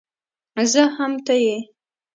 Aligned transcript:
زه 0.71 0.83
هم 0.97 1.13
ته 1.25 1.33
يې 1.43 1.57